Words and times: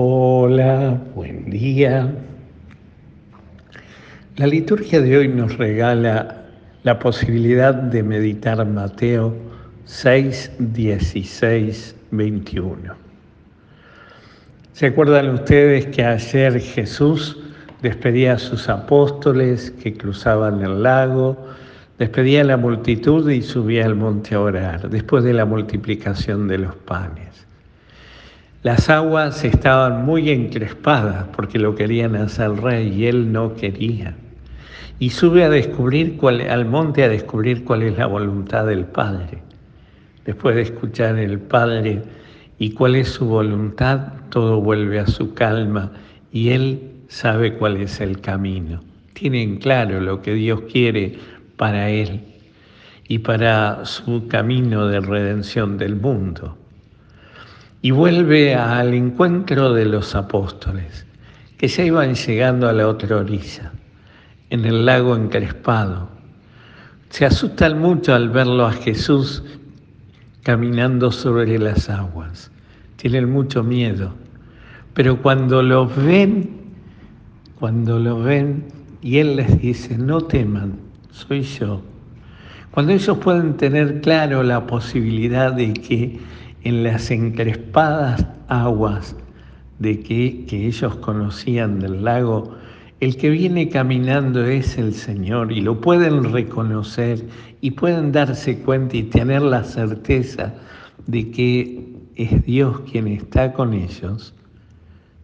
Hola, 0.00 0.96
buen 1.16 1.50
día. 1.50 2.08
La 4.36 4.46
liturgia 4.46 5.00
de 5.00 5.16
hoy 5.18 5.26
nos 5.26 5.58
regala 5.58 6.44
la 6.84 7.00
posibilidad 7.00 7.74
de 7.74 8.04
meditar 8.04 8.64
Mateo 8.64 9.34
6, 9.86 10.52
16, 10.60 11.96
21. 12.12 12.94
¿Se 14.72 14.86
acuerdan 14.86 15.30
ustedes 15.30 15.86
que 15.86 16.04
ayer 16.04 16.60
Jesús 16.60 17.36
despedía 17.82 18.34
a 18.34 18.38
sus 18.38 18.68
apóstoles 18.68 19.72
que 19.82 19.94
cruzaban 19.94 20.62
el 20.62 20.80
lago, 20.84 21.36
despedía 21.98 22.42
a 22.42 22.44
la 22.44 22.56
multitud 22.56 23.28
y 23.28 23.42
subía 23.42 23.84
al 23.84 23.96
monte 23.96 24.36
a 24.36 24.42
orar, 24.42 24.90
después 24.90 25.24
de 25.24 25.32
la 25.32 25.44
multiplicación 25.44 26.46
de 26.46 26.58
los 26.58 26.76
panes? 26.76 27.47
Las 28.64 28.90
aguas 28.90 29.44
estaban 29.44 30.04
muy 30.04 30.30
encrespadas 30.30 31.26
porque 31.36 31.60
lo 31.60 31.76
querían 31.76 32.16
hacer 32.16 32.50
rey 32.60 32.88
y 32.88 33.06
él 33.06 33.30
no 33.30 33.54
quería. 33.54 34.16
Y 34.98 35.10
sube 35.10 35.44
a 35.44 35.48
descubrir 35.48 36.18
al 36.50 36.64
monte 36.64 37.04
a 37.04 37.08
descubrir 37.08 37.62
cuál 37.62 37.84
es 37.84 37.96
la 37.96 38.06
voluntad 38.06 38.66
del 38.66 38.84
Padre. 38.84 39.38
Después 40.24 40.56
de 40.56 40.62
escuchar 40.62 41.20
el 41.20 41.38
Padre 41.38 42.02
y 42.58 42.72
cuál 42.72 42.96
es 42.96 43.10
su 43.10 43.26
voluntad, 43.26 44.14
todo 44.28 44.60
vuelve 44.60 44.98
a 44.98 45.06
su 45.06 45.34
calma 45.34 45.92
y 46.32 46.48
él 46.48 46.80
sabe 47.06 47.54
cuál 47.54 47.76
es 47.76 48.00
el 48.00 48.20
camino. 48.20 48.82
Tienen 49.12 49.58
claro 49.58 50.00
lo 50.00 50.20
que 50.20 50.34
Dios 50.34 50.62
quiere 50.62 51.16
para 51.56 51.90
él 51.90 52.22
y 53.06 53.20
para 53.20 53.84
su 53.84 54.26
camino 54.26 54.88
de 54.88 54.98
redención 54.98 55.78
del 55.78 55.94
mundo 55.94 56.58
y 57.80 57.90
vuelve 57.90 58.54
al 58.54 58.94
encuentro 58.94 59.72
de 59.72 59.84
los 59.84 60.14
apóstoles, 60.14 61.06
que 61.56 61.68
ya 61.68 61.84
iban 61.84 62.14
llegando 62.14 62.68
a 62.68 62.72
la 62.72 62.88
otra 62.88 63.16
orilla, 63.16 63.72
en 64.50 64.64
el 64.64 64.84
lago 64.84 65.14
encrespado. 65.14 66.08
Se 67.10 67.24
asustan 67.24 67.78
mucho 67.78 68.14
al 68.14 68.28
verlo 68.30 68.66
a 68.66 68.72
Jesús 68.72 69.42
caminando 70.42 71.12
sobre 71.12 71.58
las 71.58 71.88
aguas. 71.90 72.50
Tienen 72.96 73.30
mucho 73.30 73.62
miedo. 73.62 74.14
Pero 74.94 75.22
cuando 75.22 75.62
lo 75.62 75.86
ven, 75.86 76.50
cuando 77.58 77.98
lo 77.98 78.20
ven, 78.20 78.64
y 79.00 79.18
Él 79.18 79.36
les 79.36 79.60
dice, 79.60 79.96
no 79.96 80.20
teman, 80.22 80.78
soy 81.10 81.42
yo. 81.42 81.82
Cuando 82.72 82.92
ellos 82.92 83.18
pueden 83.18 83.56
tener 83.56 84.00
claro 84.00 84.42
la 84.42 84.66
posibilidad 84.66 85.52
de 85.52 85.72
que 85.72 86.18
en 86.68 86.82
las 86.82 87.10
encrespadas 87.10 88.26
aguas 88.48 89.16
de 89.78 90.00
que, 90.00 90.44
que 90.46 90.66
ellos 90.66 90.96
conocían 90.96 91.80
del 91.80 92.04
lago, 92.04 92.54
el 93.00 93.16
que 93.16 93.30
viene 93.30 93.70
caminando 93.70 94.44
es 94.44 94.76
el 94.76 94.92
Señor 94.92 95.50
y 95.50 95.62
lo 95.62 95.80
pueden 95.80 96.30
reconocer 96.30 97.24
y 97.62 97.70
pueden 97.70 98.12
darse 98.12 98.58
cuenta 98.58 98.98
y 98.98 99.04
tener 99.04 99.40
la 99.40 99.64
certeza 99.64 100.52
de 101.06 101.30
que 101.30 101.88
es 102.16 102.44
Dios 102.44 102.80
quien 102.80 103.08
está 103.08 103.54
con 103.54 103.72
ellos, 103.72 104.34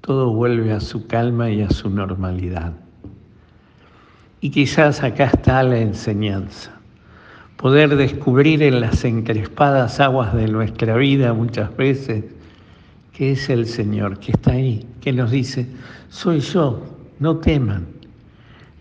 todo 0.00 0.32
vuelve 0.32 0.72
a 0.72 0.80
su 0.80 1.06
calma 1.06 1.50
y 1.50 1.60
a 1.60 1.68
su 1.68 1.90
normalidad. 1.90 2.72
Y 4.40 4.48
quizás 4.48 5.02
acá 5.02 5.26
está 5.26 5.62
la 5.62 5.80
enseñanza 5.80 6.76
poder 7.56 7.96
descubrir 7.96 8.62
en 8.62 8.80
las 8.80 9.04
encrespadas 9.04 9.98
aguas 10.00 10.34
de 10.34 10.46
nuestra 10.48 10.96
vida 10.96 11.32
muchas 11.32 11.74
veces 11.76 12.24
que 13.12 13.32
es 13.32 13.48
el 13.48 13.66
Señor, 13.66 14.18
que 14.18 14.32
está 14.32 14.52
ahí, 14.52 14.86
que 15.00 15.10
nos 15.10 15.30
dice, 15.30 15.66
soy 16.10 16.40
yo, 16.40 16.84
no 17.18 17.38
teman. 17.38 17.86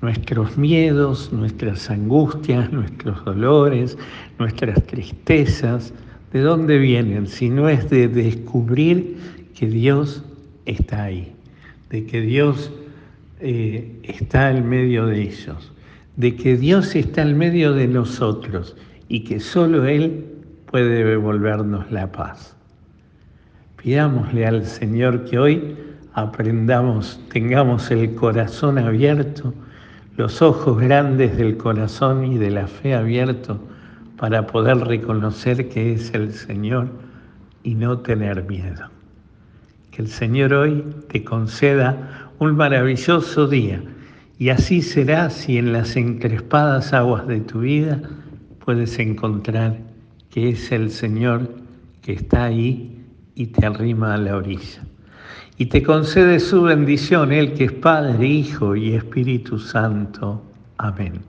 Nuestros 0.00 0.56
miedos, 0.56 1.30
nuestras 1.32 1.90
angustias, 1.90 2.72
nuestros 2.72 3.22
dolores, 3.26 3.98
nuestras 4.38 4.82
tristezas, 4.86 5.92
¿de 6.32 6.40
dónde 6.40 6.78
vienen? 6.78 7.26
Si 7.26 7.50
no 7.50 7.68
es 7.68 7.88
de 7.90 8.08
descubrir 8.08 9.18
que 9.54 9.66
Dios 9.66 10.24
está 10.64 11.04
ahí, 11.04 11.32
de 11.90 12.06
que 12.06 12.22
Dios 12.22 12.72
eh, 13.38 14.00
está 14.02 14.50
en 14.50 14.66
medio 14.66 15.06
de 15.06 15.22
ellos 15.22 15.72
de 16.22 16.36
que 16.36 16.56
Dios 16.56 16.94
está 16.94 17.22
en 17.22 17.36
medio 17.36 17.72
de 17.72 17.88
nosotros 17.88 18.76
y 19.08 19.24
que 19.24 19.40
solo 19.40 19.86
Él 19.86 20.24
puede 20.66 21.04
devolvernos 21.04 21.90
la 21.90 22.12
paz. 22.12 22.56
Pidámosle 23.82 24.46
al 24.46 24.64
Señor 24.64 25.24
que 25.24 25.40
hoy 25.40 25.76
aprendamos, 26.14 27.20
tengamos 27.32 27.90
el 27.90 28.14
corazón 28.14 28.78
abierto, 28.78 29.52
los 30.16 30.40
ojos 30.42 30.78
grandes 30.78 31.36
del 31.36 31.56
corazón 31.56 32.24
y 32.24 32.38
de 32.38 32.50
la 32.50 32.68
fe 32.68 32.94
abierto 32.94 33.58
para 34.16 34.46
poder 34.46 34.76
reconocer 34.78 35.68
que 35.70 35.94
es 35.94 36.14
el 36.14 36.32
Señor 36.32 36.88
y 37.64 37.74
no 37.74 37.98
tener 37.98 38.44
miedo. 38.44 38.88
Que 39.90 40.02
el 40.02 40.08
Señor 40.08 40.54
hoy 40.54 40.84
te 41.08 41.24
conceda 41.24 42.30
un 42.38 42.54
maravilloso 42.54 43.48
día 43.48 43.82
y 44.42 44.50
así 44.50 44.82
será 44.82 45.30
si 45.30 45.56
en 45.56 45.72
las 45.72 45.94
encrespadas 45.94 46.92
aguas 46.92 47.28
de 47.28 47.42
tu 47.42 47.60
vida 47.60 48.02
puedes 48.64 48.98
encontrar 48.98 49.78
que 50.30 50.48
es 50.48 50.72
el 50.72 50.90
Señor 50.90 51.48
que 52.00 52.14
está 52.14 52.46
ahí 52.46 53.06
y 53.36 53.46
te 53.46 53.64
arrima 53.64 54.14
a 54.14 54.16
la 54.16 54.34
orilla. 54.34 54.82
Y 55.58 55.66
te 55.66 55.84
concede 55.84 56.40
su 56.40 56.62
bendición, 56.62 57.30
Él 57.30 57.52
que 57.52 57.66
es 57.66 57.72
Padre, 57.72 58.26
Hijo 58.26 58.74
y 58.74 58.94
Espíritu 58.94 59.60
Santo. 59.60 60.42
Amén. 60.76 61.20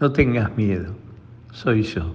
No 0.00 0.10
tengas 0.10 0.56
miedo, 0.56 0.94
soy 1.52 1.82
yo. 1.82 2.14